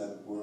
[0.00, 0.39] that word,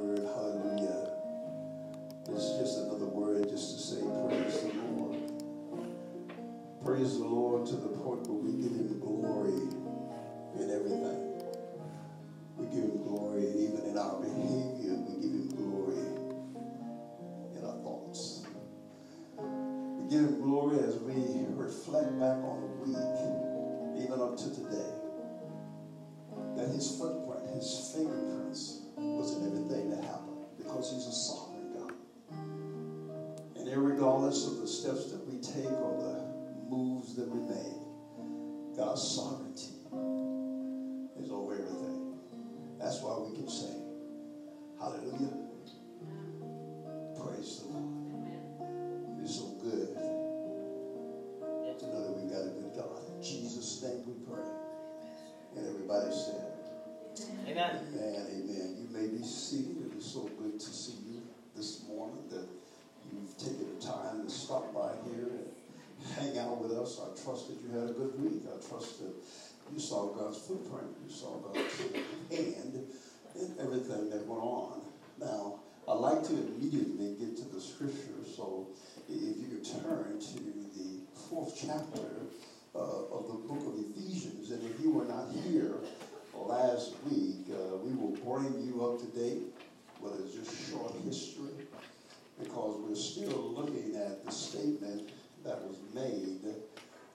[92.80, 95.10] we're still looking at the statement
[95.44, 96.54] that was made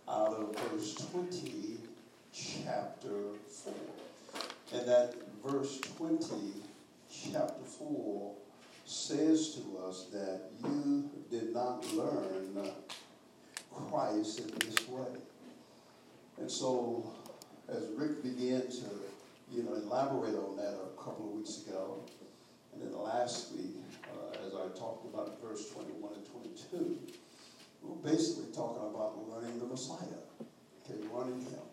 [0.08, 1.78] out of verse 20,
[2.32, 3.08] chapter
[3.48, 3.74] 4.
[4.74, 6.26] And that verse 20,
[7.10, 8.34] chapter 4,
[8.84, 12.72] says to us that you did not learn
[13.90, 15.06] Christ in this way.
[16.38, 17.10] And so,
[17.68, 18.86] as Rick began to,
[19.50, 22.00] you know, elaborate on that a couple of weeks ago,
[22.72, 23.76] and then last week,
[24.46, 26.98] as I talked about verse 21 and 22,
[27.82, 30.22] we we're basically talking about learning the Messiah,
[30.84, 31.66] okay, learning Him.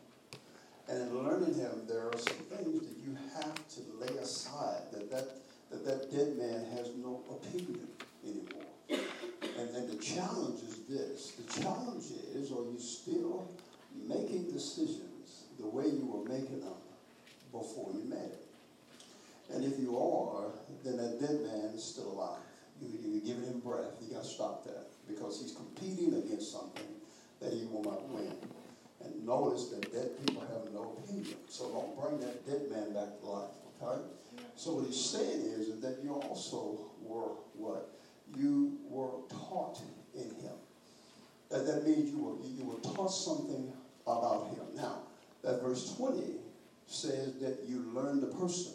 [0.87, 5.09] And in learning Him, there are some things that you have to lay aside, that
[5.11, 5.29] that,
[5.69, 7.87] that, that dead man has no opinion
[8.23, 8.69] anymore.
[8.89, 13.47] And, and the challenge is this the challenge is, are you still
[14.07, 16.73] making decisions the way you were making them
[17.51, 19.53] before you met him?
[19.53, 20.51] And if you are,
[20.83, 22.39] then that dead man is still alive.
[22.81, 23.97] You, you're giving him breath.
[24.01, 26.87] You got to stop that because he's competing against something
[27.41, 28.33] that he will not win.
[29.03, 31.37] And notice that dead people have no opinion.
[31.47, 33.49] So don't bring that dead man back to life,
[33.81, 34.01] okay?
[34.55, 37.89] So what he's saying is, is that you also were what?
[38.37, 39.81] You were taught
[40.13, 40.57] in him.
[41.49, 43.71] That, that means you were, you were taught something
[44.05, 44.75] about him.
[44.75, 44.99] Now,
[45.43, 46.21] that verse 20
[46.87, 48.73] says that you learn the person.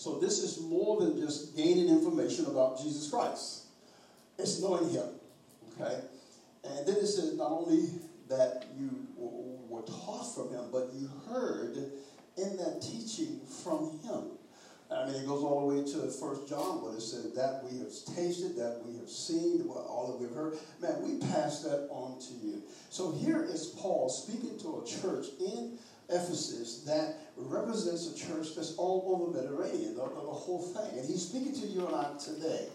[0.00, 3.64] So this is more than just gaining information about Jesus Christ.
[4.38, 5.04] It's knowing him.
[5.78, 6.00] Okay?
[6.64, 7.90] And then it says not only
[8.30, 8.88] that you
[9.68, 11.76] were taught from him, but you heard
[12.38, 14.22] in that teaching from him.
[14.90, 17.78] I mean, it goes all the way to First John, where it says that we
[17.80, 20.56] have tasted, that we have seen, all that we've heard.
[20.80, 22.62] Man, we pass that on to you.
[22.88, 25.78] So here is Paul speaking to a church in
[26.10, 30.98] Ephesus that represents a church that's all over the Mediterranean, the, the whole thing.
[30.98, 32.68] And he's speaking to you and I today.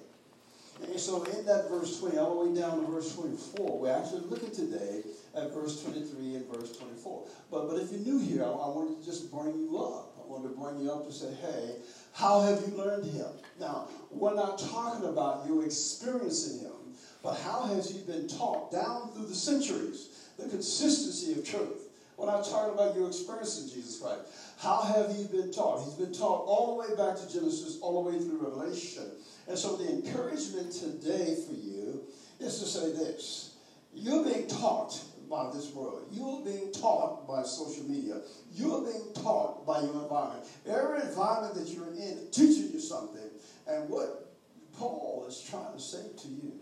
[0.83, 4.21] And so in that verse 20, all the way down to verse 24, we're actually
[4.27, 5.03] looking today
[5.35, 7.27] at verse 23 and verse 24.
[7.49, 10.15] But, but if you're new here, I, I wanted to just bring you up.
[10.19, 11.75] I wanted to bring you up to say, hey,
[12.13, 13.27] how have you learned him?
[13.59, 19.11] Now, we're not talking about you experiencing him, but how has he been taught down
[19.13, 20.09] through the centuries?
[20.37, 21.84] The consistency of truth.
[22.17, 24.21] We're not about your experience in Jesus Christ.
[24.57, 25.83] How have you been taught?
[25.83, 29.03] He's been taught all the way back to Genesis, all the way through Revelation.
[29.47, 32.03] And so the encouragement today for you
[32.39, 33.55] is to say this.
[33.93, 34.99] You're being taught
[35.29, 36.07] by this world.
[36.11, 38.21] You're being taught by social media.
[38.53, 40.45] You're being taught by your environment.
[40.65, 43.29] Every environment that you're in teaching you something.
[43.67, 44.33] And what
[44.77, 46.53] Paul is trying to say to you,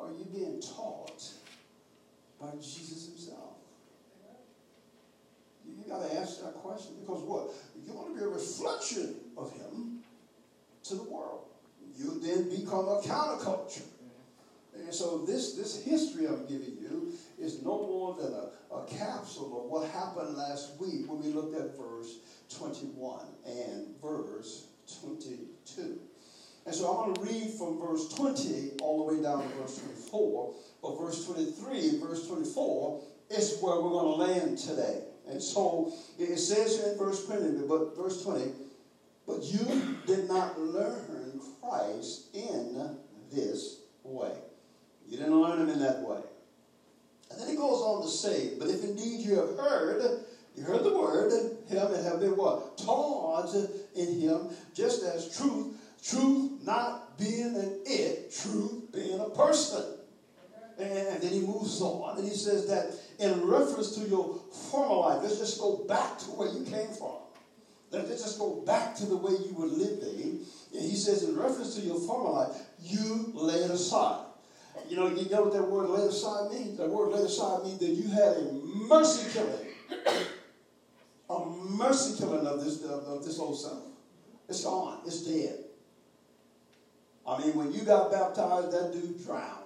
[0.00, 1.22] are you being taught
[2.40, 3.51] by Jesus himself?
[5.66, 7.50] You got to ask that question because what?
[7.84, 10.00] You want to be a reflection of him
[10.84, 11.46] to the world.
[11.96, 13.84] You then become a counterculture.
[14.74, 19.64] And so this, this history I'm giving you is no more than a, a capsule
[19.64, 22.18] of what happened last week when we looked at verse
[22.56, 24.66] 21 and verse
[25.00, 25.98] 22.
[26.64, 29.78] And so I'm going to read from verse 20 all the way down to verse
[29.78, 30.54] 24.
[30.80, 35.02] But verse 23 and verse 24 is where we're going to land today.
[35.28, 38.52] And so it says here in verse 20, but verse 20,
[39.26, 42.96] But you did not learn Christ in
[43.30, 44.32] this way.
[45.08, 46.18] You didn't learn him in that way.
[47.30, 50.22] And then he goes on to say, But if indeed you have heard,
[50.54, 51.32] you heard the word,
[51.68, 52.76] him, and have been what?
[52.76, 53.54] Taught
[53.94, 59.84] in him, just as truth, truth not being an it, truth being a person.
[60.78, 65.22] And then he moves on and he says that in reference to your former life,
[65.22, 67.16] let's just go back to where you came from.
[67.90, 70.40] Let's just go back to the way you were living.
[70.72, 74.24] And he says, in reference to your former life, you laid aside.
[74.88, 76.78] You know, you know what that word laid aside means?
[76.78, 78.52] That word laid aside means that you had a
[78.88, 80.26] mercy killing.
[81.30, 83.84] a mercy killing of this, of, of this old self.
[84.48, 85.00] It's gone.
[85.06, 85.58] It's dead.
[87.26, 89.61] I mean, when you got baptized, that dude drowned.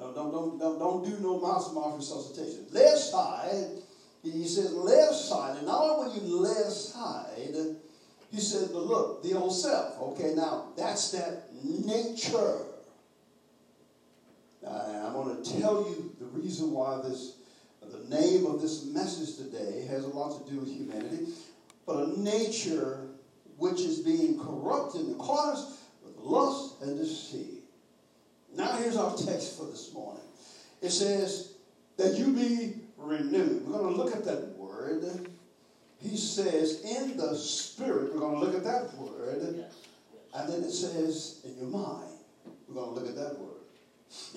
[0.00, 2.66] No, don't, don't, don't, don't do no resuscitation.
[2.70, 3.66] Lay aside,
[4.22, 5.58] he says, lay aside.
[5.58, 7.76] And not only when you lay aside,
[8.30, 10.00] he said, but look, the old self.
[10.00, 12.62] Okay, now that's that nature.
[14.66, 17.36] I'm going to tell you the reason why this,
[17.82, 21.32] the name of this message today has a lot to do with humanity,
[21.84, 23.08] but a nature
[23.58, 27.59] which is being corrupted in accordance with lust and deceit.
[28.56, 30.22] Now, here's our text for this morning.
[30.82, 31.52] It says
[31.96, 33.66] that you be renewed.
[33.66, 35.04] We're going to look at that word.
[36.00, 39.64] He says, in the spirit, we're going to look at that word.
[40.34, 42.08] And then it says, in your mind.
[42.68, 43.48] We're going to look at that word.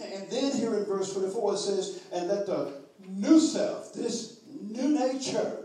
[0.01, 2.74] And then here in verse 24, it says, and that the
[3.07, 5.57] new self, this new nature,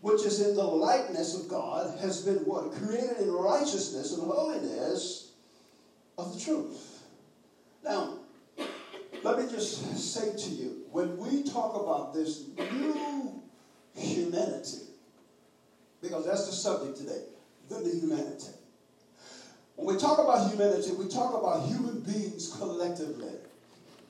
[0.00, 2.72] which is in the likeness of God, has been what?
[2.72, 5.32] Created in righteousness and holiness
[6.18, 6.93] of the truth.
[7.84, 8.14] Now,
[9.22, 13.42] let me just say to you, when we talk about this new
[13.94, 14.78] humanity,
[16.00, 17.24] because that's the subject today,
[17.68, 18.52] the new humanity.
[19.76, 23.32] When we talk about humanity, we talk about human beings collectively.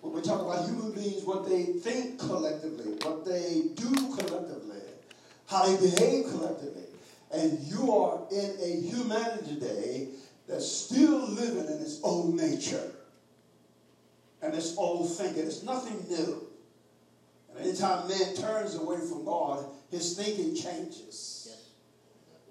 [0.01, 4.83] When we talk about human beings, what they think collectively, what they do collectively,
[5.49, 6.85] how they behave collectively.
[7.33, 10.09] And you are in a humanity today
[10.47, 12.94] that's still living in its old nature
[14.45, 15.47] and its old thinking.
[15.47, 16.47] It's nothing new.
[17.51, 21.49] And anytime man turns away from God, his thinking changes.
[21.49, 21.69] Yes.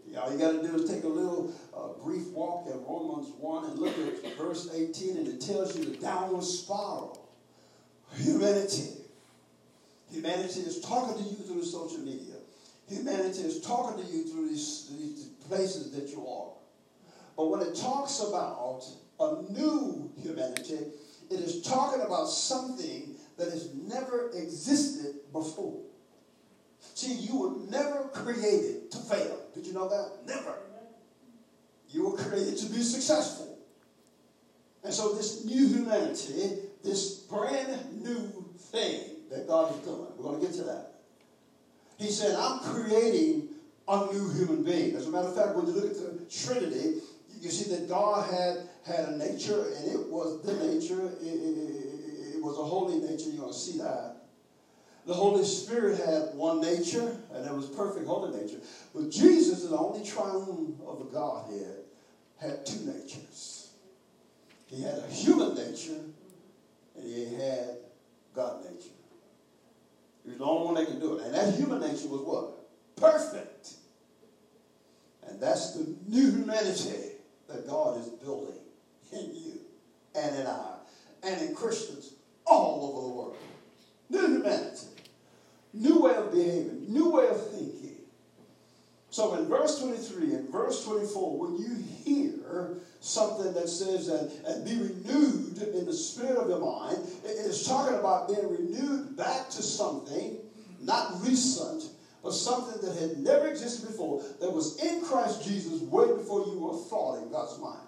[0.07, 3.29] Yeah, all you got to do is take a little uh, brief walk at Romans
[3.37, 7.29] 1 and look at verse 18, and it tells you the downward spiral.
[8.15, 8.89] Humanity.
[10.11, 12.35] Humanity is talking to you through social media.
[12.89, 16.51] Humanity is talking to you through these, these places that you are.
[17.35, 18.83] But when it talks about
[19.19, 20.79] a new humanity,
[21.33, 25.81] it is talking about something that has never existed before.
[26.93, 29.39] See, you were never created to fail.
[29.53, 30.25] Did you know that?
[30.27, 30.55] Never.
[31.89, 33.59] You were created to be successful.
[34.83, 39.01] And so, this new humanity, this brand new thing
[39.31, 40.95] that God is doing, we're going to get to that.
[41.97, 43.49] He said, I'm creating
[43.87, 44.95] a new human being.
[44.95, 46.95] As a matter of fact, when you look at the Trinity,
[47.43, 51.11] you see that God had, had a nature, and it was the nature.
[51.21, 53.29] It, it, it was a holy nature.
[53.29, 54.15] You're going to see that.
[55.05, 58.59] The Holy Spirit had one nature, and it was perfect holy nature.
[58.95, 61.79] But Jesus, the only triune of the Godhead,
[62.39, 63.71] had two natures.
[64.67, 65.99] He had a human nature,
[66.95, 67.77] and he had
[68.33, 68.89] God nature.
[70.23, 71.25] He was the only one that can do it.
[71.25, 72.95] And that human nature was what?
[72.95, 73.73] Perfect.
[75.27, 77.12] And that's the new humanity
[77.53, 78.59] that God is building
[79.11, 79.59] in you
[80.15, 80.75] and in I
[81.23, 82.13] and in Christians
[82.45, 83.37] all over the world.
[84.09, 84.87] New humanity,
[85.73, 87.97] new way of behaving, new way of thinking.
[89.09, 94.65] So in verse 23 and verse 24, when you hear something that says, and, and
[94.65, 99.49] be renewed in the spirit of your mind, it is talking about being renewed back
[99.51, 100.37] to something,
[100.81, 101.83] not recent,
[102.23, 106.57] but something that had never existed before, that was in Christ Jesus way before you
[106.59, 107.87] were thought in God's mind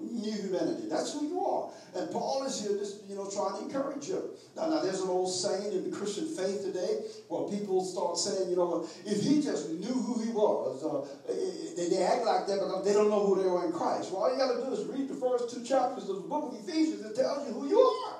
[0.00, 0.88] new humanity.
[0.88, 1.70] That's who you are.
[1.94, 4.30] And Paul is here just, you know, trying to encourage you.
[4.56, 8.50] Now, now there's an old saying in the Christian faith today where people start saying,
[8.50, 12.02] you know, if he just knew who he was, uh, eh, eh, eh, they, they
[12.02, 14.10] act like that because they don't know who they are in Christ.
[14.10, 16.52] Well, all you got to do is read the first two chapters of the book
[16.52, 17.04] of Ephesians.
[17.04, 18.16] It tells you who you are.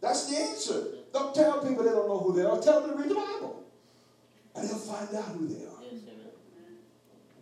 [0.00, 0.84] That's the answer.
[1.12, 2.58] Don't tell people they don't know who they are.
[2.60, 3.64] Tell them to read the Bible.
[4.54, 5.82] And they'll find out who they are.
[5.82, 6.00] Yes,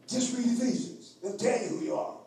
[0.09, 1.17] Just read Ephesians.
[1.23, 2.19] They'll tell you who you are.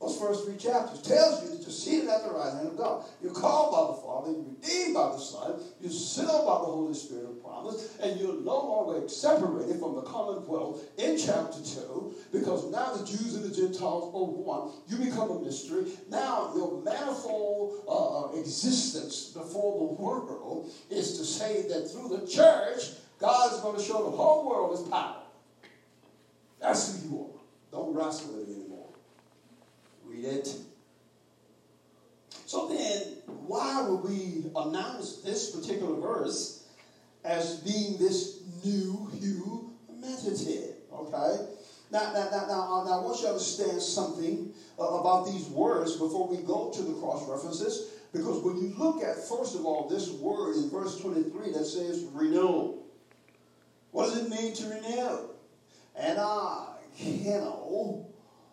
[0.00, 3.04] Those first three chapters tells you that you're seated at the right hand of God.
[3.22, 6.94] You're called by the Father, you're redeemed by the Son, you're sealed by the Holy
[6.94, 12.70] Spirit of promise, and you're no longer separated from the commonwealth in chapter 2, because
[12.70, 14.72] now the Jews and the Gentiles are one.
[14.88, 15.84] You become a mystery.
[16.08, 22.92] Now your manifold uh, existence before the world is to say that through the church,
[23.20, 25.16] God is going to show the whole world his power.
[26.60, 27.40] That's who you are.
[27.70, 28.88] Don't wrestle with it anymore.
[30.04, 30.54] Read it.
[32.46, 33.02] So then,
[33.46, 36.64] why would we announce this particular verse
[37.24, 40.70] as being this new humanity?
[40.92, 41.46] Okay?
[41.92, 45.96] Now, now, now, now, now I want you to understand something uh, about these words
[45.96, 47.90] before we go to the cross references.
[48.12, 52.04] Because when you look at, first of all, this word in verse 23 that says
[52.12, 52.79] renew.
[53.92, 55.18] What does it mean to renew?
[55.96, 56.66] And I,
[57.04, 58.06] know,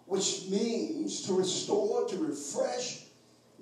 [0.06, 3.04] which means to restore, to refresh,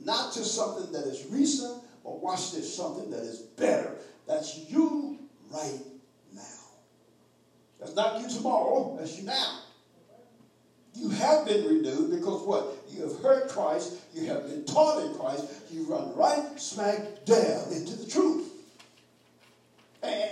[0.03, 3.95] not to something that is recent, but watch this, something that is better.
[4.27, 5.19] That's you
[5.51, 5.79] right
[6.33, 6.41] now.
[7.79, 9.59] That's not you tomorrow, that's you now.
[10.93, 12.73] You have been renewed because what?
[12.89, 17.73] You have heard Christ, you have been taught in Christ, you run right smack down
[17.73, 18.54] into the truth.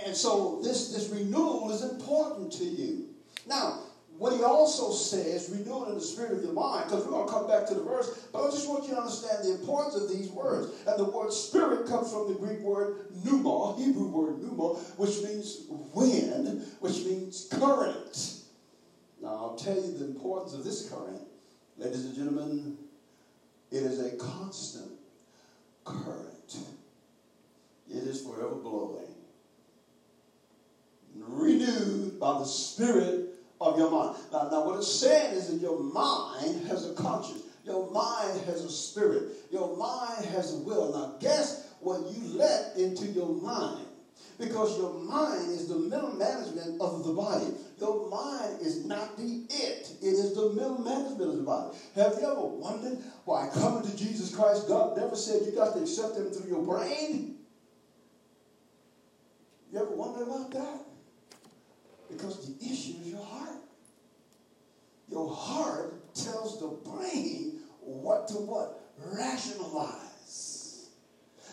[0.06, 3.06] And so this, this renewal is important to you.
[3.46, 3.80] Now,
[4.16, 7.32] what he also says, renewing in the spirit of your mind, because we're going to
[7.32, 10.08] come back to the verse, but I just want you to understand the importance of
[10.08, 10.72] these words.
[10.86, 15.64] And the word spirit comes from the Greek word pneuma, Hebrew word pneuma, which means
[15.68, 18.40] wind, which means current.
[19.20, 21.22] Now, I'll tell you the importance of this current.
[21.76, 22.78] Ladies and gentlemen,
[23.72, 24.92] it is a constant
[25.84, 26.56] current.
[27.90, 29.13] It is forever blowing.
[31.16, 34.18] Renewed by the Spirit of your mind.
[34.32, 37.42] Now, now what it's saying is that your mind has a conscience.
[37.64, 39.32] Your mind has a spirit.
[39.50, 40.92] Your mind has a will.
[40.92, 43.86] Now, guess what you let into your mind?
[44.38, 47.52] Because your mind is the middle management of the body.
[47.78, 49.92] Your mind is not the it.
[50.02, 51.76] It is the middle management of the body.
[51.94, 55.80] Have you ever wondered why coming to Jesus Christ, God never said you got to
[55.80, 57.36] accept him through your brain?
[59.72, 60.83] You ever wonder about that?
[62.16, 63.58] Because the issue is your heart.
[65.08, 68.80] Your heart tells the brain what to what?
[69.12, 70.90] Rationalize.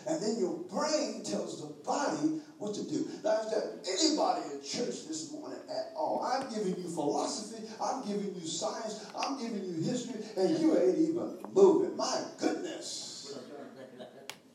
[0.06, 3.08] And then your brain tells the body what to do.
[3.22, 6.24] Now, is there anybody in church this morning at all?
[6.24, 10.98] I'm giving you philosophy, I'm giving you science, I'm giving you history, and you ain't
[10.98, 11.96] even moving.
[11.96, 13.38] My goodness.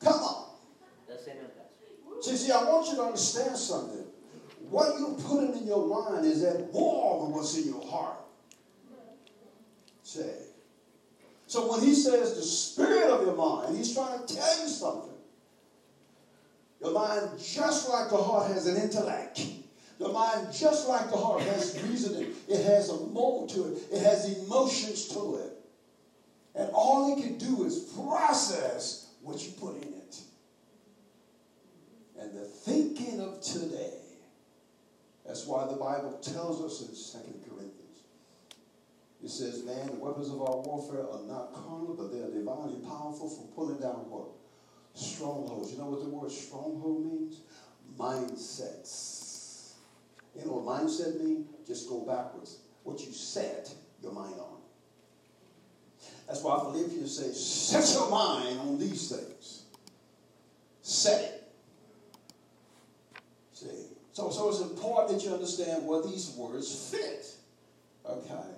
[0.00, 0.44] Come on.
[2.20, 4.04] See, see, I want you to understand something.
[4.70, 8.18] What you're putting in your mind is at war with what's in your heart.
[10.02, 10.30] Say.
[11.46, 15.14] So when he says the spirit of your mind, he's trying to tell you something.
[16.82, 19.40] Your mind, just like the heart, has an intellect.
[19.98, 22.32] Your mind, just like the heart, has reasoning.
[22.48, 23.82] It has a mold to it.
[23.90, 25.52] It has emotions to it.
[26.54, 30.20] And all it can do is process what you put in it.
[32.20, 33.97] And the thinking of today
[35.28, 38.00] that's why the Bible tells us in 2 Corinthians.
[39.22, 42.80] It says, man, the weapons of our warfare are not carnal, but they are divinely
[42.80, 44.28] powerful for pulling down what?
[44.94, 45.72] Strongholds.
[45.72, 47.40] You know what the word stronghold means?
[47.98, 49.74] Mindsets.
[50.34, 51.46] You know what mindset means?
[51.66, 52.60] Just go backwards.
[52.82, 53.70] What you set
[54.02, 54.56] your mind on.
[56.26, 59.64] That's why Philippians says, set your mind on these things.
[60.80, 61.37] Set it.
[64.18, 67.24] So, so it's important that you understand where these words fit.
[68.04, 68.48] Okay.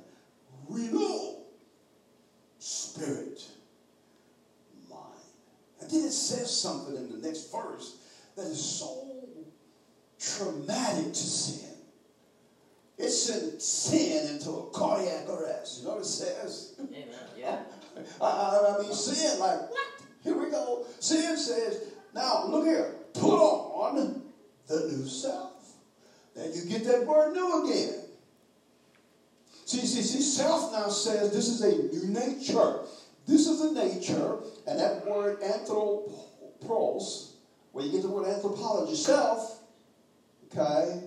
[0.71, 1.45] Renewal,
[2.59, 3.43] spirit,
[4.89, 5.03] mind.
[5.83, 7.99] And then it says something in the next verse
[8.37, 9.07] that is so
[10.19, 11.77] traumatic to sin.
[12.97, 15.81] It sent sin into a cardiac arrest.
[15.81, 16.81] You know what it says?
[16.81, 17.05] Amen.
[17.37, 17.59] Yeah.
[18.23, 19.89] I, I mean, sin, like, what?
[20.25, 20.87] Here we go.
[21.01, 21.83] Sin says,
[22.15, 24.23] now look here, put on
[24.71, 25.75] the new self.
[26.37, 28.05] And you get that word new again.
[29.67, 32.81] See, see, see, self now says this is a new nature.
[33.27, 37.35] This is a nature, and that word anthropos,
[37.73, 39.61] where you get the word anthropology, self,
[40.47, 41.03] okay,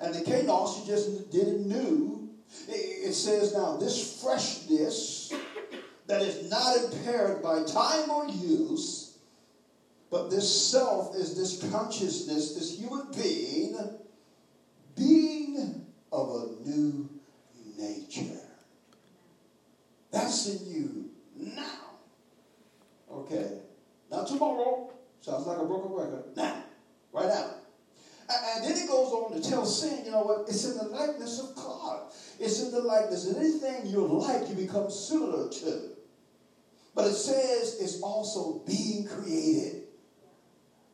[0.00, 2.30] and the kainos, you just did it new.
[2.68, 5.32] It says now this freshness
[6.06, 9.05] that is not impaired by time or use,
[10.10, 13.76] but this self is this consciousness, this human being,
[14.96, 17.08] being of a new
[17.76, 18.40] nature.
[20.10, 21.98] That's in you now.
[23.10, 23.58] Okay.
[24.10, 24.92] Not tomorrow.
[25.20, 26.24] Sounds like a broken record.
[26.36, 26.62] Now.
[27.12, 27.50] Right now.
[28.28, 30.48] And then it goes on to tell sin, you know what?
[30.48, 32.12] It's in the likeness of God.
[32.40, 33.26] It's in the likeness.
[33.26, 35.90] And anything you like, you become similar to.
[36.94, 39.85] But it says it's also being created.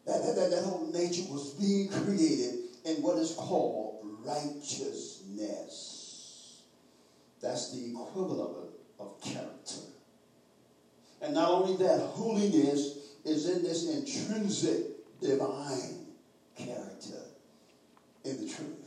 [0.06, 6.62] That, that, that, that whole nature was being created in what is called righteousness.
[7.40, 9.82] That's the equivalent of character.
[11.20, 16.06] And not only that, holiness is in this intrinsic divine
[16.56, 17.20] character
[18.24, 18.78] in the truth.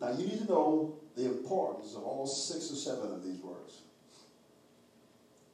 [0.00, 3.82] Now, you need to know the importance of all six or seven of these words.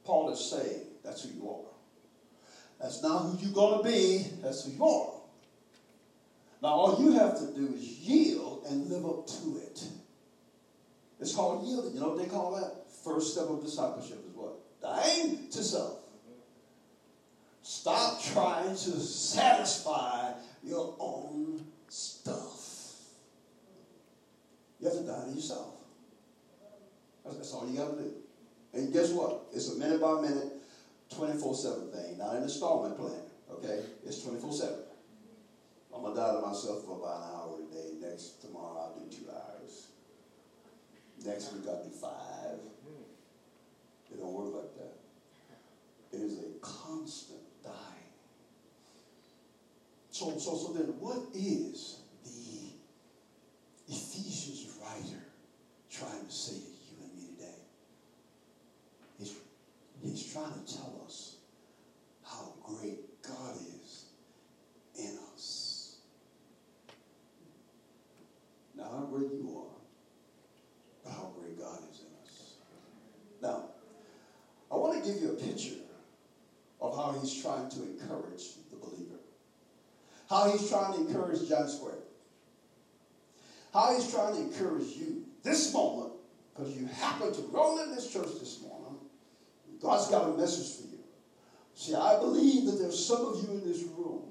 [0.03, 1.72] Paul is saying that's who you are.
[2.79, 5.13] That's not who you're going to be, that's who you are.
[6.61, 9.83] Now, all you have to do is yield and live up to it.
[11.19, 11.93] It's called yielding.
[11.93, 12.89] You know what they call that?
[13.03, 14.55] First step of discipleship is what?
[14.81, 15.99] Dying to self.
[17.61, 22.99] Stop trying to satisfy your own stuff.
[24.79, 25.75] You have to die to yourself.
[27.25, 28.13] That's, all you got to do.
[28.73, 29.45] And guess what?
[29.53, 30.52] It's a minute by minute,
[31.15, 33.21] 24 7 thing, not an installment plan.
[33.51, 33.79] Okay?
[34.05, 34.75] It's 24 7.
[35.95, 38.07] I'm going to die to myself for about an hour a day.
[38.09, 39.87] Next, tomorrow I'll do two hours.
[41.25, 42.59] Next week I'll do five.
[44.11, 46.17] It don't work like that.
[46.17, 47.73] It is a constant dying.
[50.11, 52.69] So, so, so then what is the
[53.91, 55.23] Ephesians writer
[55.89, 57.57] trying to say to you and me today?
[59.17, 59.33] He's,
[60.03, 61.37] he's trying to tell us
[62.23, 64.05] how great God is
[64.95, 65.97] in us.
[68.75, 69.79] Not how great you are,
[71.03, 72.53] but how great God is in us.
[73.41, 73.69] Now,
[74.71, 75.79] I want to give you a picture
[76.81, 79.19] of how he's trying to encourage the believer.
[80.29, 81.99] How he's trying to encourage John Square.
[83.71, 86.13] How he's trying to encourage you this moment,
[86.53, 88.97] because you happen to roll in this church this morning.
[89.83, 91.03] God's got a message for you.
[91.75, 94.21] See, I believe that there's some of you in this room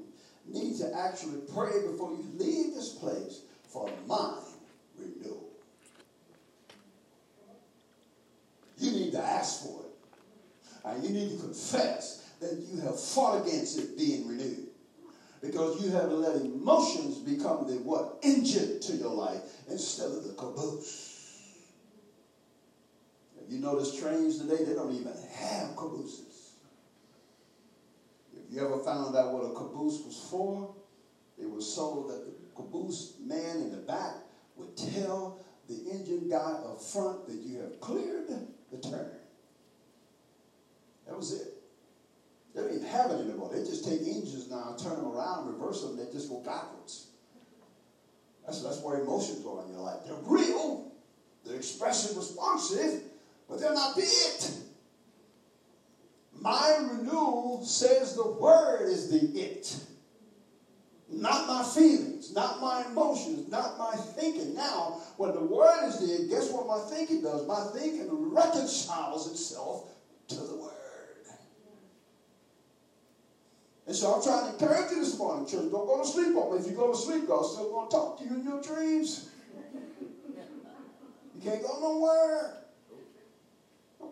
[0.48, 4.44] need to actually pray before you leave this place for mind
[4.98, 5.48] renewal.
[8.78, 9.88] You need to ask for it.
[10.84, 14.68] And you need to confess that you have fought against it being renewed.
[15.40, 18.18] Because you have let emotions become the what?
[18.22, 21.11] Engine to your life instead of the caboose.
[23.52, 26.52] You notice trains today, they don't even have cabooses.
[28.34, 30.74] If you ever found out what a caboose was for,
[31.38, 34.14] it was so that the caboose man in the back
[34.56, 38.28] would tell the engine guy up front that you have cleared
[38.70, 39.10] the turn.
[41.06, 41.48] That was it.
[42.54, 43.50] They don't even have it anymore.
[43.52, 47.04] They just take engines now, turn them around, reverse them, they just go backwards.
[48.46, 49.98] That's, that's where emotions are in your life.
[50.06, 50.90] They're real,
[51.44, 53.11] they're expressive, responsive,
[53.52, 54.50] but they're not the it.
[56.40, 59.76] My renewal says the word is the it.
[61.10, 64.54] Not my feelings, not my emotions, not my thinking.
[64.54, 67.46] Now, when the word is the it, guess what my thinking does?
[67.46, 69.90] My thinking reconciles itself
[70.28, 70.70] to the word.
[73.86, 75.70] And so I'm trying to encourage you this morning, church.
[75.70, 76.60] Don't go to sleep on me.
[76.60, 79.28] If you go to sleep, God's still going to talk to you in your dreams.
[81.34, 82.61] You can't go nowhere.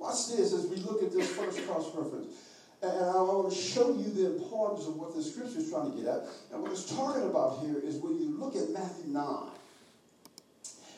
[0.01, 2.33] Watch this as we look at this first cross reference.
[2.83, 5.99] And I want to show you the importance of what the scripture is trying to
[5.99, 6.23] get at.
[6.51, 9.25] And what it's talking about here is when you look at Matthew 9.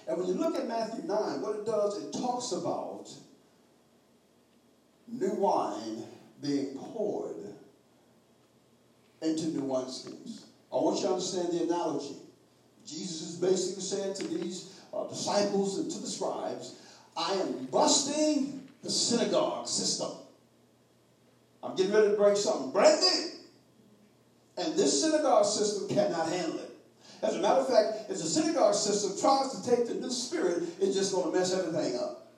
[0.07, 3.09] And when you look at Matthew 9, what it does, it talks about
[5.09, 6.05] new wine
[6.41, 7.37] being poured
[9.21, 10.45] into new wineskins.
[10.73, 12.17] I want you to understand the analogy.
[12.87, 16.77] Jesus is basically saying to these uh, disciples and to the scribes,
[17.17, 20.11] I am busting the synagogue system.
[21.63, 23.29] I'm getting ready to break something brand new.
[24.59, 26.71] And this synagogue system cannot handle it.
[27.23, 30.65] As a matter of fact, if the synagogue system tries to take the new spirit,
[30.81, 32.33] it's just going to mess everything up.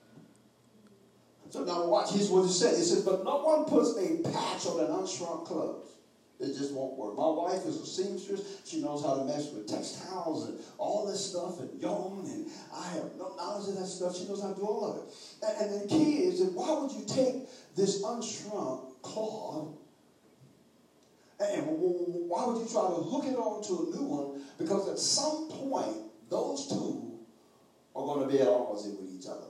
[1.50, 2.76] So now watch, here's what he said.
[2.76, 5.93] He says, But no one puts a patch on an unshrunk clothes.
[6.40, 7.16] It just won't work.
[7.16, 8.62] My wife is a seamstress.
[8.64, 12.88] She knows how to mess with textiles and all this stuff and yarn, and I
[12.90, 14.16] have no knowledge of that stuff.
[14.16, 15.14] She knows how to do all of it.
[15.46, 19.78] And, and the key is why would you take this unshrunk cloth
[21.40, 24.42] and why would you try to hook it on to a new one?
[24.58, 25.96] Because at some point,
[26.28, 27.18] those two
[27.94, 29.46] are going to be at odds with each other.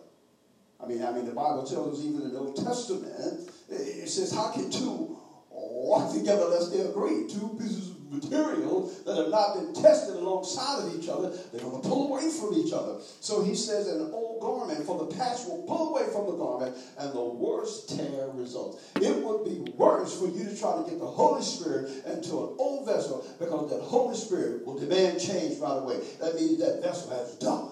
[0.83, 4.33] I mean, I mean, the Bible tells us even in the Old Testament, it says,
[4.33, 5.19] how can two
[5.55, 7.29] work together unless they agree.
[7.29, 11.83] Two pieces of material that have not been tested alongside of each other, they're going
[11.83, 12.97] to pull away from each other.
[13.21, 16.77] So he says, an old garment, for the patch will pull away from the garment,
[16.99, 18.83] and the worst tear results.
[18.97, 22.57] It would be worse for you to try to get the Holy Spirit into an
[22.59, 26.01] old vessel because that Holy Spirit will demand change right away.
[26.21, 27.71] That means that vessel has died.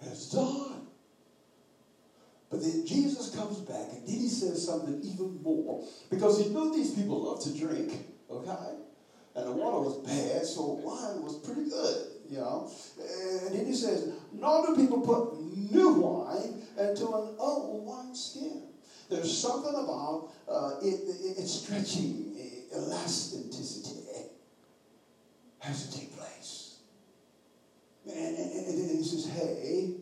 [0.00, 0.71] Has died.
[2.52, 6.70] But then Jesus comes back and then he says something even more because he knew
[6.74, 7.94] these people love to drink,
[8.30, 8.76] okay?
[9.34, 12.70] And the water was bad, so wine was pretty good, you know.
[13.00, 15.40] And then he says, Nor do people put
[15.72, 18.64] new wine into an old wine skin.
[19.08, 22.36] There's something about uh, it, it, it stretching,
[22.70, 24.02] elasticity
[25.60, 26.80] has to take place.
[28.06, 30.01] And, and, and he says, Hey,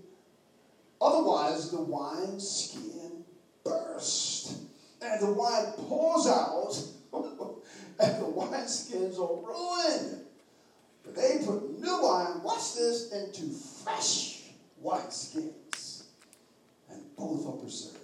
[1.01, 3.25] Otherwise, the wine skin
[3.65, 4.53] burst
[5.01, 6.79] and the wine pours out
[7.99, 10.27] and the wine skins are ruined.
[11.03, 13.51] But they put new wine, watch this, into
[13.83, 14.43] fresh
[14.79, 16.05] wine skins
[16.91, 17.97] and both are preserved.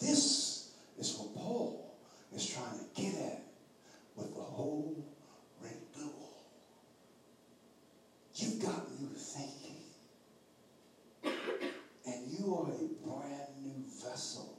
[0.00, 1.94] This is what Paul
[2.34, 3.42] is trying to get at
[4.16, 5.04] with the whole
[5.60, 6.32] renewal.
[8.34, 9.62] You've got new thinking
[12.38, 14.58] you are a brand new vessel.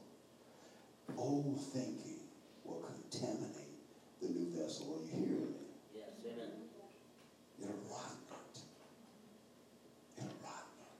[1.17, 2.19] Old thinking
[2.63, 3.80] will contaminate
[4.21, 4.95] the new vessel.
[4.95, 5.65] Are you hearing me?
[5.95, 6.52] Yes, amen.
[7.62, 8.60] It'll rotten it.
[10.17, 10.97] It'll rotten it.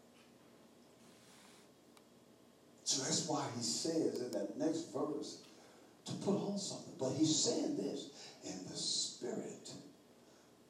[2.84, 5.44] So that's why he says in that next verse
[6.06, 6.94] to put on something.
[7.00, 8.10] But he's saying this
[8.44, 9.72] in the spirit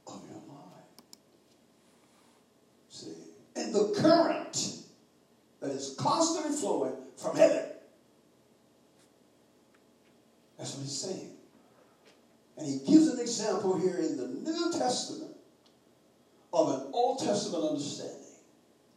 [0.08, 0.88] of your mind.
[2.90, 3.14] See?
[3.56, 4.78] In the current
[5.64, 7.64] that is constantly flowing from heaven.
[11.06, 15.32] And he gives an example here in the New Testament
[16.54, 18.18] of an Old Testament understanding.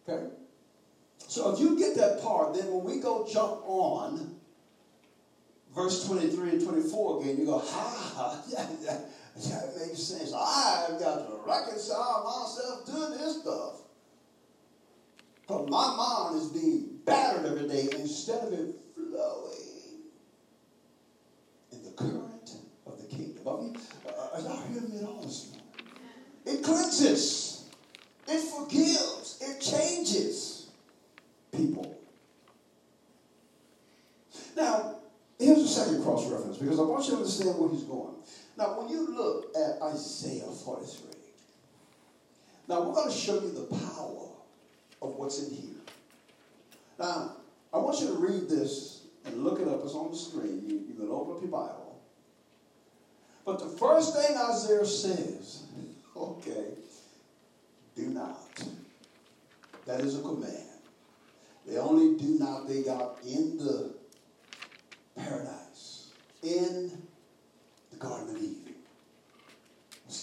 [0.09, 0.27] Okay?
[1.29, 4.37] So if you get that part, then when we go jump on
[5.75, 8.99] verse 23 and 24 again, you go, ha, yeah, yeah,
[9.37, 10.33] that makes sense.
[10.33, 13.83] I've got to reconcile myself to this stuff.
[15.43, 20.03] Because my mind is being battered every day instead of it flowing
[21.71, 22.51] in the current
[22.87, 23.47] of the kingdom.
[23.47, 23.77] Are, you,
[24.09, 25.63] uh, are y'all hearing me at all this morning?
[26.45, 27.65] It cleanses,
[28.29, 30.69] it forgives, it changes
[31.53, 31.99] people.
[34.57, 34.97] Now,
[35.39, 38.15] here's a second cross reference because I want you to understand where he's going.
[38.57, 41.11] Now, when you look at Isaiah 43,
[42.69, 44.29] now we're going to show you the power
[45.03, 45.71] of what's in here.
[46.99, 47.37] Now,
[47.73, 49.83] I want you to read this and look it up.
[49.85, 50.63] It's on the screen.
[50.67, 51.86] You, you can open up your Bible.
[53.47, 55.63] But the first thing Isaiah says,
[56.17, 56.65] okay,
[57.95, 58.41] do not.
[59.87, 60.53] That is a command.
[61.65, 63.95] They only do not they got in the
[65.17, 66.11] paradise,
[66.43, 66.91] in
[67.91, 68.75] the Garden of Eden.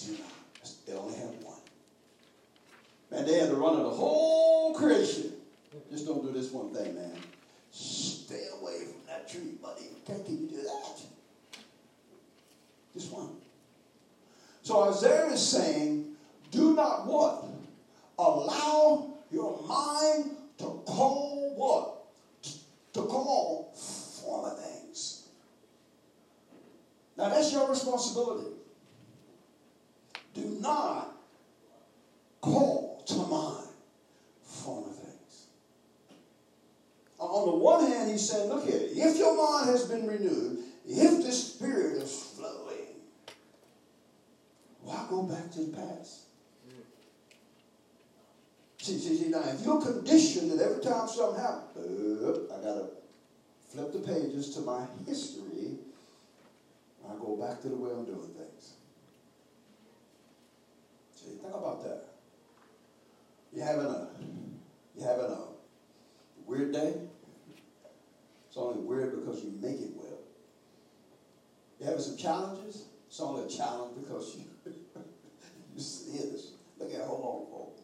[0.06, 0.72] Do not.
[0.86, 1.60] They only have one.
[3.10, 5.32] Man, they had to run of the whole creation.
[5.90, 7.16] Just don't do this one thing, man.
[7.72, 9.84] Stay away from that tree, buddy.
[10.06, 11.02] Can't you do that?
[12.93, 13.29] Just one.
[14.62, 16.15] So Isaiah is saying,
[16.51, 17.45] do not what?
[18.17, 22.53] Allow your mind to call what?
[22.93, 25.23] To call former things.
[27.17, 28.49] Now that's your responsibility.
[30.34, 31.15] Do not
[32.41, 33.67] call to mind
[34.43, 35.47] former things.
[37.19, 41.23] On the one hand, he's saying, look here, if your mind has been renewed, if
[41.23, 42.73] the Spirit is flowing,
[44.93, 46.21] why go back to the past?
[48.77, 52.75] See, see, see, now if you're conditioned that every time something happens, uh, I got
[52.75, 52.88] to
[53.69, 55.77] flip the pages to my history,
[57.10, 58.73] I go back to the way I'm doing things.
[61.15, 62.10] See, think about that.
[63.53, 64.08] You having a
[64.95, 65.45] you having a
[66.45, 66.93] weird day?
[68.47, 70.19] It's only weird because you make it well.
[71.79, 72.84] You having some challenges?
[73.08, 74.53] It's only a challenge because you
[75.76, 76.52] you see this.
[76.80, 77.82] Look at hold on, folks.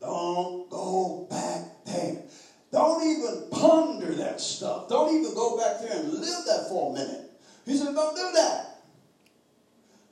[0.00, 2.22] Don't go back there.
[2.70, 4.88] Don't even ponder that stuff.
[4.88, 7.30] Don't even go back there and live that for a minute.
[7.64, 8.82] He said, don't do that.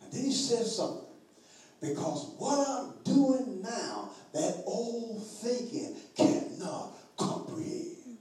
[0.02, 1.02] And then he says something.
[1.80, 8.18] Because what I'm doing now that old thinking cannot comprehend.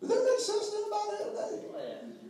[0.00, 0.72] Does that make sense?
[0.92, 2.21] about it today.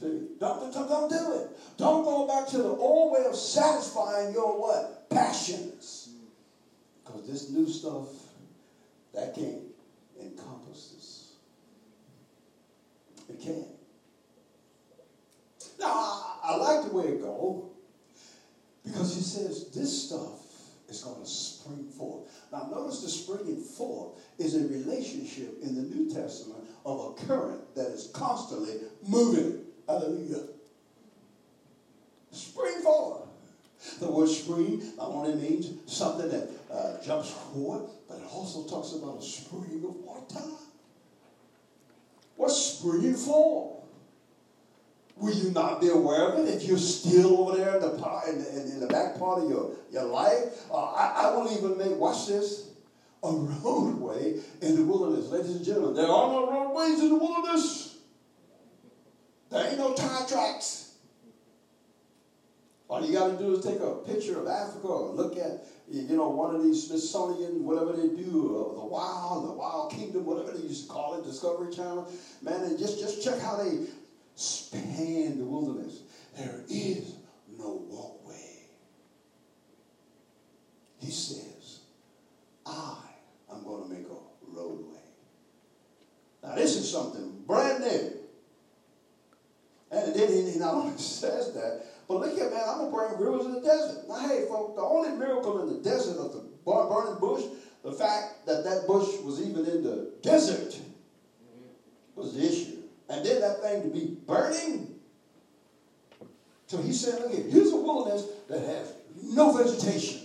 [0.00, 1.58] See, don't, don't, do it.
[1.78, 5.08] Don't go back to the old way of satisfying your what?
[5.08, 6.10] Passions.
[7.04, 8.08] Because this new stuff,
[9.14, 9.62] that can't
[10.20, 11.32] encompass this.
[13.30, 13.68] It can't.
[15.80, 17.64] Now, I, I like the way it goes
[18.84, 20.40] because he says this stuff
[20.88, 22.30] is going to spring forth.
[22.52, 27.74] Now, notice the springing forth is a relationship in the New Testament of a current
[27.74, 28.74] that is constantly
[29.06, 29.65] moving.
[29.86, 30.42] Hallelujah.
[32.32, 33.22] Spring forth.
[34.00, 38.92] The word spring not only means something that uh, jumps forward, but it also talks
[38.92, 40.44] about a spring of water.
[42.36, 43.76] What's springing forth?
[45.16, 48.28] Will you not be aware of it if you're still over there in the, part,
[48.28, 50.66] in, the, in the back part of your, your life?
[50.70, 52.68] Uh, I, I won't even make, watch this,
[53.22, 55.30] a roadway in the wilderness.
[55.30, 57.85] Ladies and gentlemen, there are no roadways in the wilderness.
[59.50, 60.86] There ain't no tire tracks.
[62.88, 66.16] All you got to do is take a picture of Africa or look at, you
[66.16, 70.52] know, one of these Smithsonian, whatever they do, uh, the Wild, the Wild Kingdom, whatever
[70.56, 72.08] they used to call it, Discovery Channel.
[72.42, 73.86] Man, and just, just check how they
[74.36, 76.02] span the wilderness.
[76.36, 77.16] There is
[77.58, 78.68] no walkway.
[81.00, 81.80] He says,
[82.64, 82.96] I
[83.50, 84.94] am going to make a roadway.
[86.42, 88.25] Now, this is something brand new.
[89.90, 93.20] And then he not only says that, but look here, man, I'm going to bring
[93.20, 94.08] rivers in the desert.
[94.08, 97.44] Now, hey, folks, the only miracle in the desert of the burning bush,
[97.82, 100.78] the fact that that bush was even in the desert,
[102.14, 102.82] was the issue.
[103.08, 104.94] And then that thing to be burning.
[106.66, 110.22] So he said, look here, here's a wilderness that has no vegetation.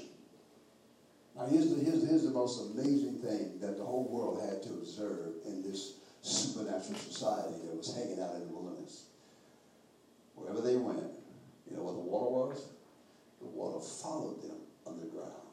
[1.35, 4.69] Now here's the, here's, here's the most amazing thing that the whole world had to
[4.69, 9.05] observe in this supernatural society that was hanging out in the wilderness.
[10.51, 11.07] Wherever they went,
[11.69, 12.67] you know where the water was?
[13.39, 15.47] The water followed them underground.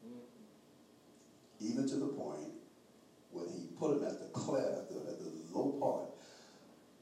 [0.00, 1.68] Mm-hmm.
[1.68, 2.48] Even to the point
[3.30, 6.08] when he put them at the cleft, at the, at the low part,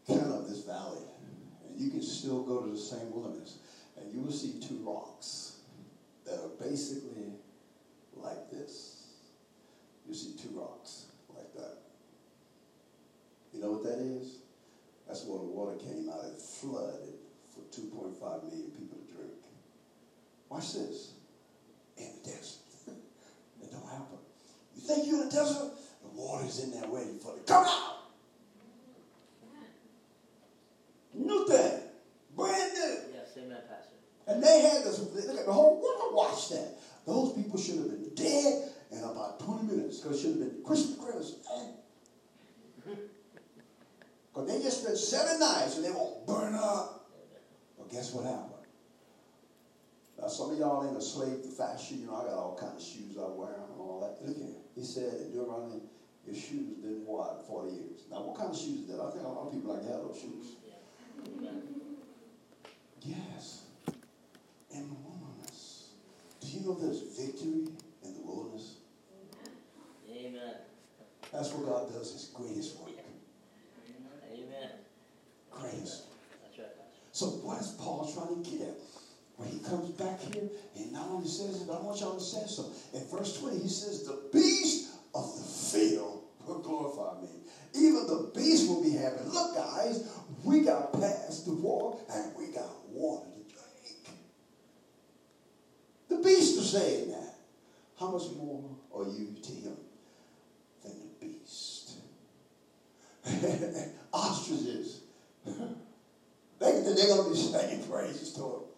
[0.09, 1.07] kind of this valley.
[1.69, 3.59] And you can still go to the same wilderness.
[3.97, 5.61] And you will see two rocks
[6.27, 7.31] that are basically
[8.17, 9.07] like this.
[10.09, 11.79] You see two rocks like that.
[13.55, 14.42] You know what that is?
[15.13, 16.25] That's where the water came out.
[16.25, 17.21] It flooded
[17.53, 19.45] for 2.5 million people to drink.
[20.49, 21.13] Watch this.
[21.99, 22.65] In the desert.
[23.61, 24.17] it don't happen.
[24.75, 25.69] You think you're in the desert?
[26.01, 27.43] The water's in there waiting for you.
[27.47, 28.09] Come out!
[31.13, 31.81] New thing.
[32.35, 32.97] Brand new.
[33.13, 33.97] Yes, amen, Pastor.
[34.29, 36.79] And they had this, look at the whole world watch that.
[37.05, 40.65] Those people should have been dead in about 20 minutes because it should have been
[40.65, 41.35] Christmas Christmas.
[44.33, 47.11] Because they just spent seven nights and they won't burn up.
[47.77, 48.53] But guess what happened?
[50.19, 52.01] Now, some of y'all ain't a slave to fashion.
[52.01, 54.27] You know, I got all kind of shoes I wear and all that.
[54.27, 54.55] Look here.
[54.75, 55.83] He said in Deuteronomy,
[56.25, 58.05] your shoes didn't what 40 years.
[58.11, 59.03] Now, what kind of shoes is that?
[59.03, 60.57] I think a lot of people like to have those shoes.
[63.05, 63.63] Yes.
[64.73, 65.89] And wilderness.
[66.41, 67.67] Do you know there's victory
[68.05, 68.77] in the wilderness?
[70.09, 70.55] Amen.
[71.33, 72.91] That's where God does his greatest work.
[74.33, 74.71] Amen.
[75.51, 76.05] Greatest.
[76.43, 77.03] That's right, Pastor.
[77.11, 78.75] So what is Paul trying to get at?
[79.37, 82.75] When he comes back here, he not only says I want y'all to say something.
[82.95, 87.29] In verse 20, he says, The beast of the field will glorify me.
[87.75, 89.25] Even the beast will be happy.
[89.25, 90.09] Look, guys,
[90.45, 94.19] we got past the war and we got water to drink.
[96.09, 97.35] The beast is saying that.
[97.99, 98.65] How much more
[98.95, 99.77] are you to him
[100.83, 101.93] than the beast?
[104.13, 105.01] Ostriches.
[105.45, 105.55] they,
[106.59, 108.72] they're going to be singing praises to him.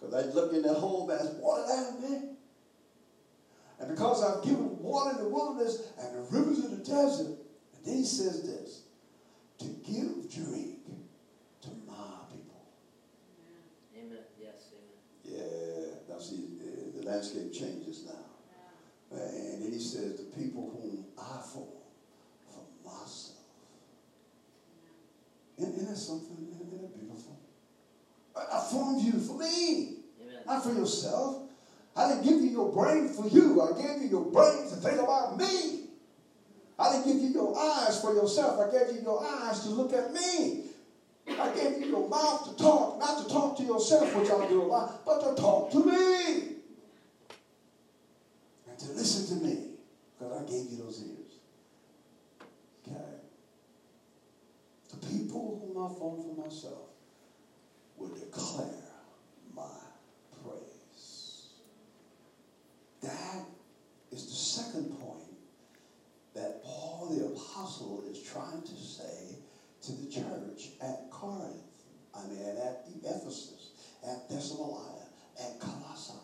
[0.00, 2.22] Because I look in that hole, man, water down there.
[3.80, 7.84] And because I've given water in the wilderness and the rivers in the desert, and
[7.84, 8.82] then he says this,
[9.58, 10.78] to give drink
[11.62, 12.62] to my people.
[13.96, 14.18] Amen.
[14.40, 15.38] Yes, amen.
[15.38, 16.44] Yeah, now see,
[16.94, 19.18] the, landscape changes now.
[19.18, 21.66] And then he says, the people whom I form
[22.46, 23.36] for myself.
[25.58, 26.36] Isn't, isn't that something?
[26.54, 26.99] Isn't that beautiful?
[28.52, 30.42] I, formed you for me, Amen.
[30.46, 31.42] not for yourself.
[31.96, 33.60] I didn't give you your brain for you.
[33.60, 35.88] I gave you your brain to think about me.
[36.78, 38.58] I didn't give you your eyes for yourself.
[38.60, 40.64] I gave you your eyes to look at me.
[41.28, 44.62] I gave you your mouth to talk, not to talk to yourself, which I do
[44.62, 46.56] a lot, but to talk to me.
[48.68, 49.66] And to listen to me.
[50.18, 51.32] Because I gave you those ears.
[52.86, 53.00] Okay.
[54.90, 56.89] The people whom I formed for myself,
[58.00, 58.66] will declare
[59.54, 59.68] my
[60.42, 61.48] praise.
[63.02, 63.44] That
[64.10, 65.36] is the second point
[66.34, 69.36] that Paul the Apostle is trying to say
[69.82, 71.56] to the church at Corinth,
[72.14, 73.70] I mean, at Ephesus,
[74.06, 75.06] at Thessalonica,
[75.38, 76.14] at Colossae.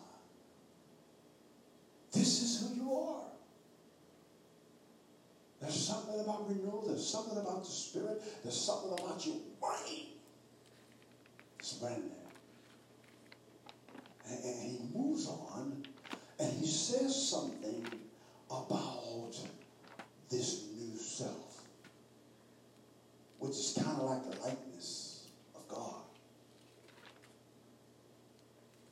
[2.13, 3.23] This is who you are.
[5.61, 6.85] There's something about renewal.
[6.87, 8.21] There's something about the Spirit.
[8.43, 10.16] There's something about your brain.
[11.81, 12.11] New.
[14.29, 15.83] And, and he moves on
[16.39, 17.85] and he says something
[18.49, 19.35] about
[20.29, 21.63] this new self,
[23.39, 26.01] which is kind of like the likeness of God.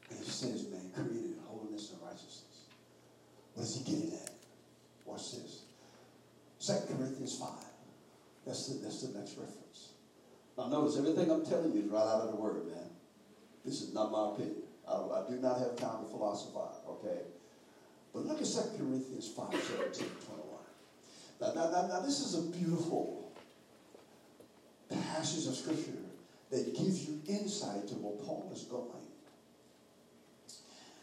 [0.10, 2.66] And he says, man, created in holiness and righteousness.
[3.54, 4.32] What is he getting at?
[5.06, 5.62] Watch this.
[6.66, 7.50] 2 Corinthians 5.
[8.46, 9.65] That's the, that's the next reference.
[10.58, 12.90] Now notice, everything I'm telling you is right out of the Word, man.
[13.66, 14.64] This is not my opinion.
[14.88, 17.20] I, I do not have time to philosophize, okay?
[18.14, 20.46] But look at 2 Corinthians 5, 17, 21.
[21.42, 23.32] Now, now, now, now, this is a beautiful
[24.90, 25.92] passage of Scripture
[26.52, 28.86] that gives you insight to where Paul is going.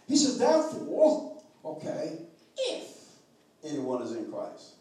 [0.08, 2.18] He says, therefore, okay,
[2.56, 2.84] if
[3.64, 4.74] anyone is in Christ.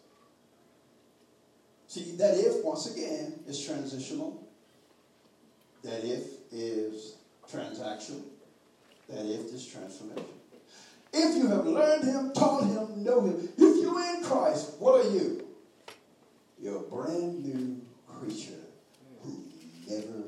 [1.88, 4.48] See, that if, once again, is transitional.
[5.84, 7.15] That if is
[7.50, 8.24] transaction.
[9.10, 10.26] That if is transformation.
[11.13, 15.10] If you have learned him, taught him, know him, if you're in Christ, what are
[15.10, 15.46] you?
[16.62, 18.62] You're a brand new creature
[19.22, 19.44] who
[19.88, 20.24] never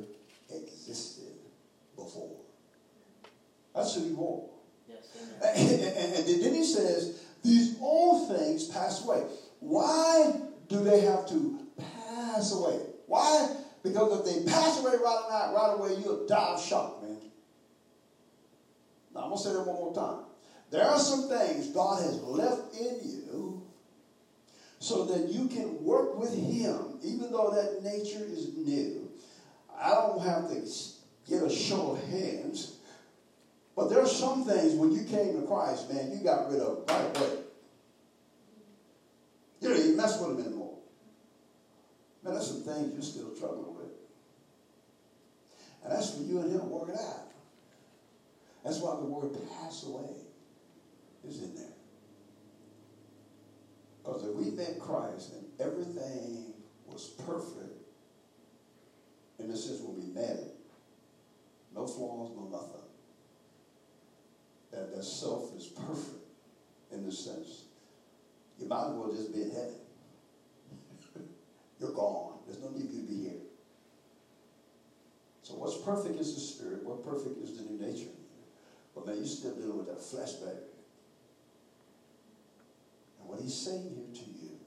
[0.49, 1.31] existed
[1.95, 2.37] before.
[3.73, 4.93] That's who you are.
[4.93, 5.05] Yes,
[5.55, 9.23] And, and, and then he says, these old things pass away.
[9.59, 10.33] Why
[10.67, 12.79] do they have to pass away?
[13.07, 13.55] Why?
[13.83, 17.17] Because if they pass away right now, right away, you'll die of shock, man.
[19.13, 20.25] Now I'm gonna say that one more time.
[20.71, 23.61] There are some things God has left in you
[24.79, 29.11] so that you can work with Him, even though that nature is new.
[29.77, 30.61] I don't have to
[31.29, 32.77] get a show of hands,
[33.75, 36.85] but there are some things when you came to Christ, man, you got rid of
[36.87, 37.37] right away.
[39.61, 40.77] You don't even mess with them anymore.
[42.23, 43.72] Man, there's some things you're still struggling.
[45.83, 47.27] And that's for you and him work it out.
[48.63, 50.09] That's why the word pass away
[51.27, 51.65] is in there.
[54.03, 56.53] Because if we met Christ and everything
[56.87, 57.83] was perfect,
[59.39, 60.55] in the sense when we met it,
[61.75, 62.79] no flaws, no nothing.
[64.71, 66.23] That that self is perfect
[66.91, 67.65] in the sense.
[68.59, 69.75] You might as well just be in heaven.
[71.79, 72.39] You're gone.
[72.47, 73.39] There's no need for you to be here.
[75.53, 76.83] So what's perfect is the spirit.
[76.83, 78.09] What perfect is the new nature.
[78.95, 80.65] But man, you're still dealing with that flesh, baby.
[83.19, 84.57] And what he's saying here to you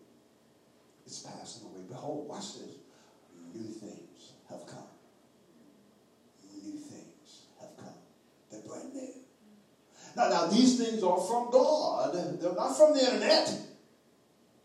[1.04, 1.82] is passing away.
[1.88, 2.76] Behold, watch this.
[3.52, 4.86] New things have come.
[6.62, 7.98] New things have come.
[8.52, 9.08] They're brand new.
[10.16, 12.14] Now, now these things are from God.
[12.14, 13.52] They're not from the internet.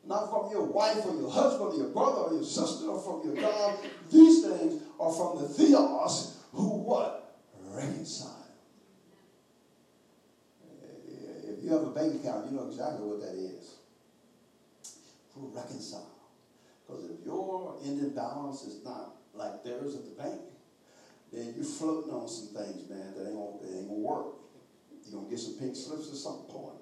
[0.05, 3.27] Not from your wife or your husband or your brother or your sister or from
[3.27, 3.77] your God.
[4.11, 7.37] These things are from the Theos who what?
[7.71, 8.37] Reconcile.
[11.07, 13.75] If you have a bank account, you know exactly what that is.
[15.35, 16.11] Who reconcile.
[16.85, 20.41] Because if your ending balance is not like theirs at the bank,
[21.31, 24.25] then you're floating on some things, man, that ain't gonna, that ain't gonna work.
[25.05, 26.81] You're gonna get some pink slips at some point.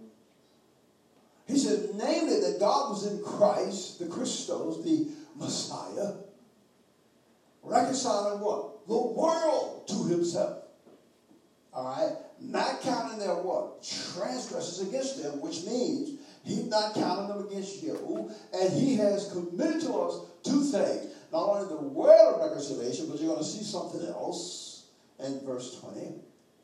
[1.49, 6.13] He said, namely, that God was in Christ, the Christos, the Messiah,
[7.63, 8.87] reconciling what?
[8.87, 10.63] The world to himself.
[11.73, 12.15] All right?
[12.39, 13.83] Not counting their what?
[14.13, 18.31] Transgressions against them, which means he's not counting them against you.
[18.53, 21.13] And he has committed to us two things.
[21.31, 24.85] Not only the word of reconciliation, but you're going to see something else
[25.19, 26.13] in verse 20.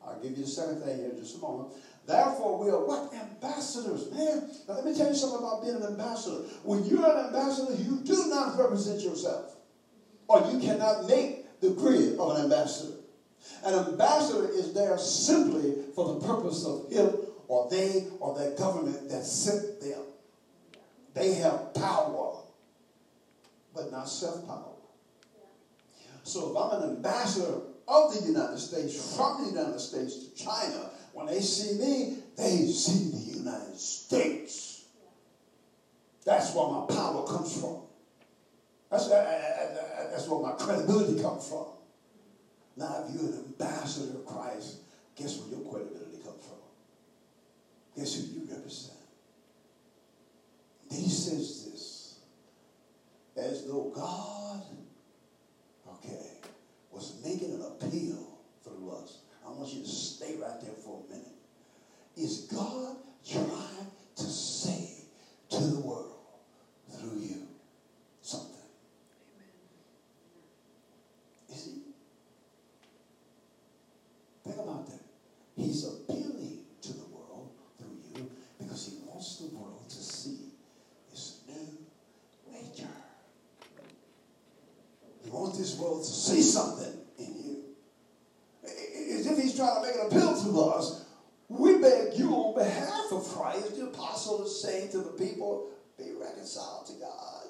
[0.06, 1.74] I'll give you the second thing here in just a moment.
[2.08, 3.14] Therefore, we are what?
[3.14, 4.12] Ambassadors.
[4.12, 6.44] Man, now let me tell you something about being an ambassador.
[6.64, 9.56] When you're an ambassador, you do not represent yourself.
[10.28, 12.98] Or you cannot make the grid of an ambassador.
[13.64, 17.16] An ambassador is there simply for the purpose of him
[17.48, 20.02] or they or their government that sent them.
[21.14, 22.42] They have power,
[23.74, 24.74] but not self power.
[26.24, 30.90] So if I'm an ambassador of the United States from the United States to China,
[31.16, 34.84] when they see me, they see the United States.
[36.26, 37.78] That's where my power comes from.
[38.92, 41.68] That's, uh, uh, uh, that's where my credibility comes from.
[42.76, 44.80] Now, if you're an ambassador of Christ,
[45.16, 46.58] guess where your credibility comes from?
[47.96, 49.00] Guess who you represent?
[50.90, 52.20] Then he says this
[53.38, 54.64] as though God,
[55.94, 56.42] okay,
[56.92, 59.20] was making an appeal through us.
[59.56, 61.32] I want you to stay right there for a minute.
[62.18, 63.88] Is God trying
[64.18, 64.90] to say
[65.50, 66.16] to the world
[66.92, 67.48] through you
[68.22, 68.52] something?
[71.48, 71.56] Amen.
[71.56, 71.72] Is he?
[74.44, 75.00] Think about that.
[75.56, 78.30] He's appealing to the world through you
[78.60, 80.50] because he wants the world to see
[81.12, 82.90] his new nature.
[85.24, 86.85] He wants this world to see something
[96.36, 97.48] reconciled to God.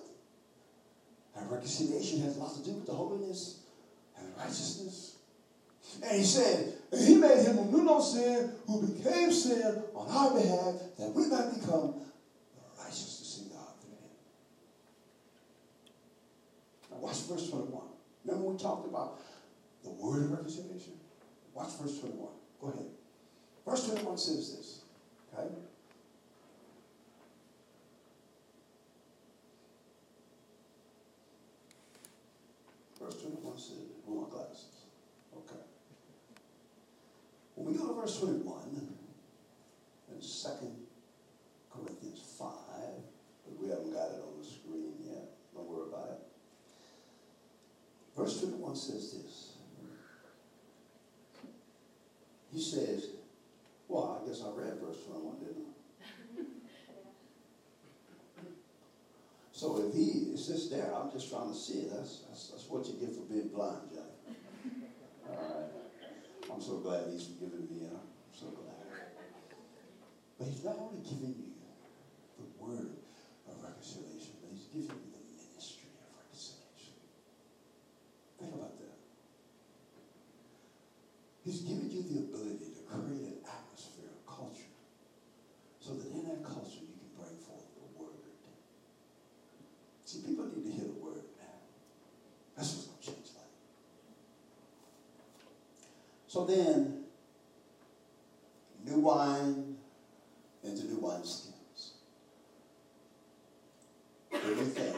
[1.35, 3.59] And reconciliation has a lot to do with the holiness
[4.17, 5.17] and righteousness.
[6.03, 10.33] And he said, He made him who knew no sin, who became sin on our
[10.33, 11.95] behalf, that we might become
[12.55, 14.15] the righteousness in God through him.
[16.91, 17.81] Now watch verse 21.
[18.25, 19.19] Remember we talked about
[19.83, 20.93] the word of reconciliation?
[21.53, 22.27] Watch verse 21.
[22.61, 22.85] Go ahead.
[23.67, 24.81] Verse 21 says this.
[25.33, 25.47] Okay?
[33.05, 33.77] Verse 21 says,
[34.07, 34.85] "Who my glasses.
[35.37, 35.61] Okay.
[37.65, 38.45] We go to verse 21,
[40.11, 40.49] in 2
[41.73, 42.47] Corinthians 5,
[43.43, 45.31] but we haven't got it on the screen yet.
[45.55, 46.19] Don't worry about it.
[48.15, 49.51] Verse 21 says this.
[52.53, 53.07] He says,
[53.87, 55.75] well, I guess I read verse 21, didn't I?
[59.51, 61.89] So if he is just there, I'm just trying to see it.
[61.91, 64.04] That's, that's, that's what you get for being blind, Johnny.
[66.65, 67.85] So glad he's forgiven me.
[67.85, 68.73] I'm so glad.
[70.39, 71.53] But he's not only giving you
[72.41, 72.89] the word
[73.45, 76.97] of reconciliation, but he's giving you the ministry of reconciliation.
[78.41, 78.97] Think about that.
[81.45, 84.73] He's giving you the ability to create an atmosphere, a culture,
[85.77, 88.25] so that in that culture you can bring forth the word.
[90.09, 91.61] See, people need to hear the word now.
[92.57, 93.53] That's what's going to change life.
[96.35, 97.05] So then,
[98.83, 99.77] new wine
[100.65, 101.93] into new wine skins.
[104.33, 104.95] Everything,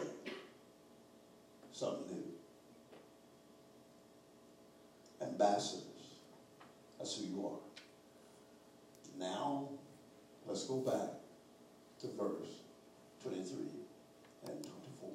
[1.71, 2.23] something new.
[5.21, 5.83] Ambassadors.
[6.97, 7.59] That's who you are.
[9.19, 9.69] Now,
[10.47, 11.19] let's go back
[12.01, 12.63] to verse
[13.21, 13.57] 23
[14.47, 15.09] and 24.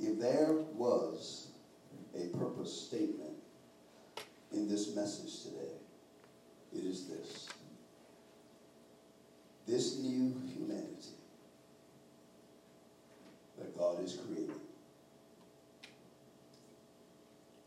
[0.00, 1.48] If there was
[2.16, 3.34] a purpose statement
[4.52, 5.72] in this message today,
[6.74, 7.48] it is this.
[9.66, 11.16] This new humanity
[13.58, 14.50] that God is creating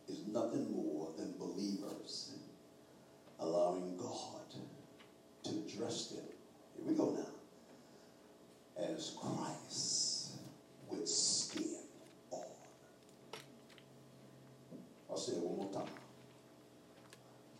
[0.09, 2.34] is nothing more than believers
[3.39, 4.53] allowing God
[5.43, 6.26] to address them.
[6.76, 8.84] Here we go now.
[8.84, 10.32] As Christ
[10.89, 11.76] with skin
[12.32, 12.39] on.
[15.09, 15.93] I'll say it one more time.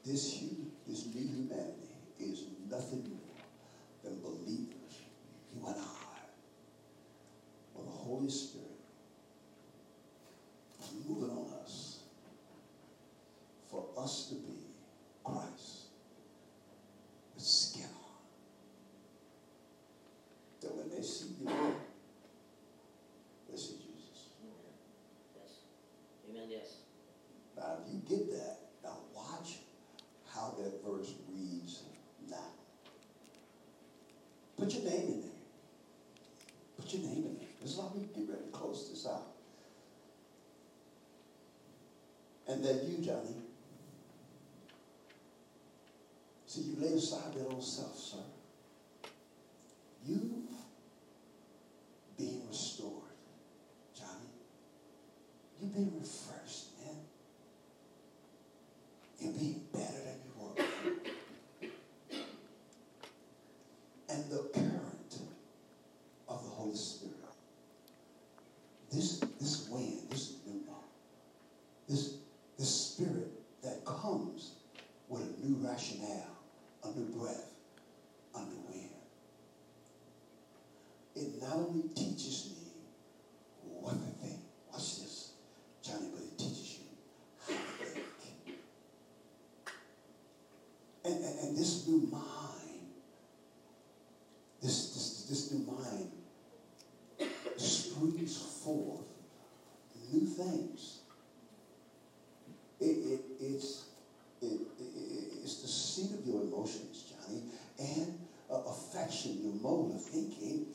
[0.06, 3.46] This, hu- this new humanity is nothing more
[4.04, 5.02] than believers,
[5.56, 6.20] you and I,
[7.76, 8.68] with the Holy Spirit
[10.80, 12.00] is moving on us
[13.70, 14.58] for us to be
[15.24, 15.86] Christ
[17.36, 18.18] with skin on.
[20.62, 21.46] That when they see you,
[23.50, 24.30] they see Jesus.
[25.36, 25.52] Yes.
[26.30, 26.78] Amen, yes.
[27.56, 29.60] Now, if you get that, now watch
[30.34, 31.84] how that verse reads
[32.30, 32.38] now.
[34.58, 35.32] Put your name in there.
[36.78, 37.48] Put your name in there.
[37.62, 39.28] This is how we get ready to close this out.
[42.48, 43.36] And then you, Johnny.
[46.48, 48.18] See, you laid aside that old self, sir.
[64.12, 65.20] and the current
[66.28, 67.16] of the Holy Spirit.
[68.92, 70.80] This, this wind, this pneuma,
[71.88, 72.16] this,
[72.60, 73.32] this spirit
[73.64, 74.56] that comes
[75.08, 76.38] with a new rationale,
[76.84, 77.54] a new breath,
[78.36, 78.90] a new wind.
[81.16, 82.68] It not only teaches me
[83.64, 84.42] what to think,
[84.72, 85.32] watch this,
[85.82, 86.86] Johnny, but it teaches you
[87.48, 88.58] how to think.
[91.06, 92.41] And, and, and this new mind
[95.32, 96.12] this, new mind
[97.58, 99.06] springs forth
[100.12, 101.00] new things.
[102.82, 103.86] It, it, it's,
[104.42, 104.62] it, it,
[105.44, 107.44] it's the seat of your emotions, Johnny,
[107.80, 108.20] and
[108.52, 110.66] uh, affection, your mode of thinking,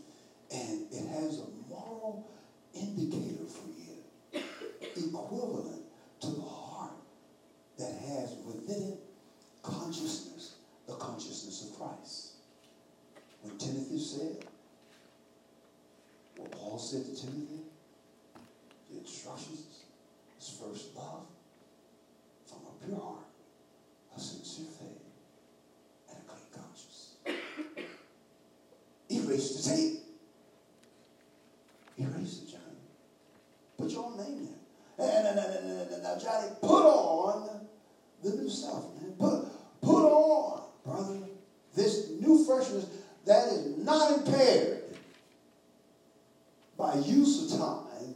[0.51, 2.27] and it has a moral
[2.75, 4.43] indicator for you,
[4.97, 5.83] equivalent
[6.21, 6.93] to the heart
[7.79, 8.99] that has within it
[9.63, 12.37] consciousness, the consciousness of Christ.
[13.43, 14.45] When Timothy said,
[16.37, 17.63] what Paul said to Timothy,
[18.91, 19.85] the instructions
[20.41, 21.27] is first love
[22.47, 23.25] from a pure heart,
[24.17, 25.03] a sincere faith,
[26.09, 27.17] and a clean conscience.
[29.37, 29.99] Erase the tape.
[31.99, 32.63] Erase it, Johnny.
[33.77, 34.49] Put your own name
[34.97, 35.07] there.
[35.07, 37.67] And, and, and, and, and now, Johnny, put on
[38.25, 39.13] the new stuff, man.
[39.19, 39.47] Put,
[39.83, 41.19] put on, brother,
[41.75, 42.87] this new freshness
[43.27, 44.85] that is not impaired
[46.79, 48.15] by use of time.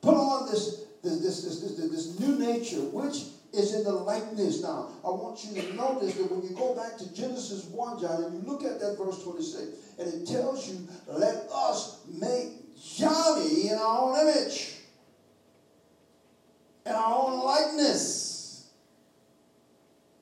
[0.00, 4.62] Put on this, this, this, this, this, this new nature, which is in the likeness.
[4.62, 8.24] Now, I want you to notice that when you go back to Genesis 1, John,
[8.24, 9.62] and you look at that verse 26,
[9.98, 14.74] and it tells you, let us make Johnny in our own image,
[16.84, 18.66] in our own likeness.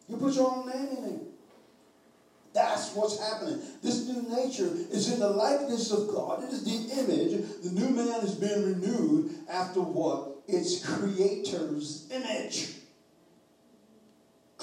[0.09, 1.21] You put your own name in it.
[2.53, 3.61] That's what's happening.
[3.83, 6.45] This new nature is in the likeness of God.
[6.45, 7.45] It is the image.
[7.63, 10.37] The new man is being renewed after what?
[10.47, 12.84] Its creator's image.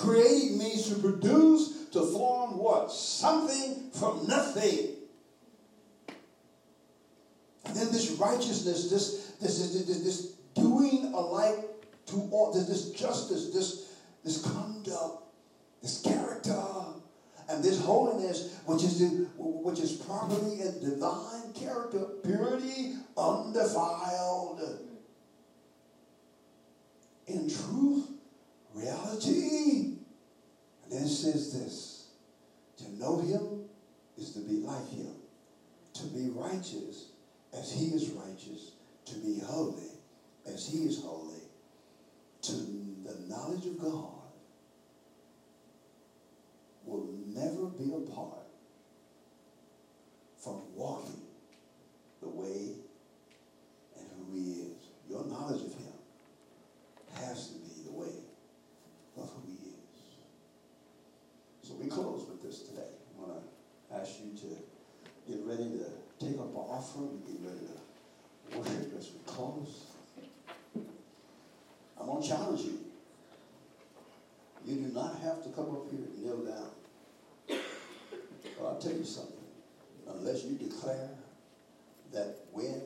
[0.02, 2.92] Creating means to produce, to form what?
[2.92, 4.96] Something from nothing.
[7.66, 11.60] And then this righteousness, this, this, this, this, doing alike
[12.08, 13.94] to all, this, justice, this,
[14.24, 15.24] this conduct,
[15.84, 16.64] this character,
[17.48, 24.80] and this holiness, which is, the, which is properly in divine character, purity, undefiled.
[27.28, 28.08] In truth,
[28.74, 29.98] reality.
[30.84, 32.08] And then it says this
[32.78, 33.66] to know him
[34.18, 35.14] is to be like him,
[35.94, 37.12] to be righteous
[37.54, 38.72] as he is righteous,
[39.06, 39.92] to be holy
[40.46, 41.42] as he is holy,
[42.42, 44.22] to the knowledge of God
[46.86, 48.48] will never be apart
[50.44, 51.22] from walking
[52.22, 52.74] the way
[53.98, 54.78] and who he is.
[55.10, 55.94] Your knowledge of him
[57.14, 58.16] has to be the way
[59.18, 59.76] of who he is.
[61.62, 62.82] So we close with this today.
[63.18, 65.86] I want to ask you to get ready to
[66.20, 69.86] take up our offering, get ready to worship as we close.
[72.00, 72.80] I'm going to challenge you.
[74.66, 76.70] You do not have to come up here and kneel down.
[78.60, 79.38] But I'll tell you something.
[80.08, 81.12] Unless you declare
[82.12, 82.81] that when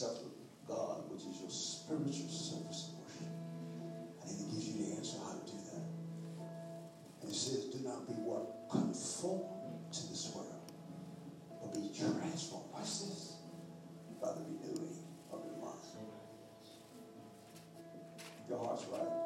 [0.00, 0.26] to
[0.66, 3.30] God, which is your spiritual service of worship.
[4.22, 5.86] And he gives you the answer how to do that.
[7.22, 8.68] And it says, do not be what?
[8.70, 10.72] Conformed to this world,
[11.62, 12.66] but be transformed.
[12.72, 13.38] Watch this.
[14.20, 14.98] By the renewing
[15.30, 15.78] of your mind.
[18.48, 19.23] Your heart's right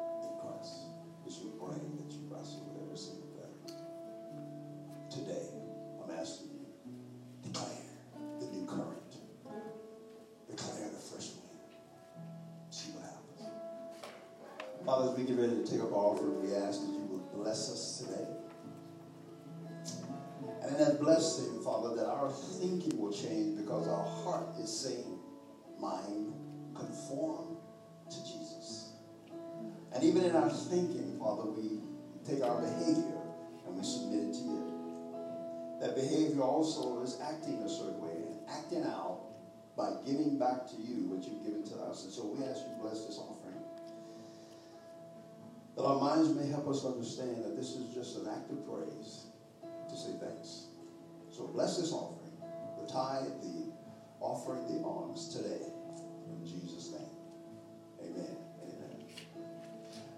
[14.99, 17.23] Father, as we get ready to take up our offering, we ask that you will
[17.33, 18.27] bless us today.
[20.61, 22.29] And in that blessing, Father, that our
[22.59, 25.17] thinking will change because our heart is saying,
[25.79, 26.33] mind,
[26.75, 27.55] conform
[28.11, 28.91] to Jesus.
[29.93, 31.79] And even in our thinking, Father, we
[32.27, 33.23] take our behavior
[33.67, 35.77] and we submit it to you.
[35.79, 39.21] That behavior also is acting a certain way and acting out
[39.77, 42.03] by giving back to you what you've given to us.
[42.03, 43.38] And so we ask you to bless this offering
[45.79, 49.27] that our minds may help us understand that this is just an act of praise
[49.87, 50.67] to say thanks.
[51.31, 52.35] So bless this offering,
[52.77, 53.71] the tithe, the
[54.19, 55.71] offering, the alms today.
[56.27, 58.48] In Jesus' name, amen.